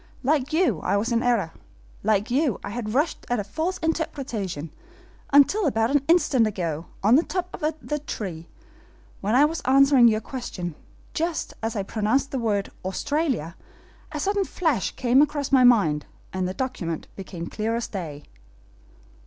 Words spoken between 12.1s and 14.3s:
the word 'Australia,' a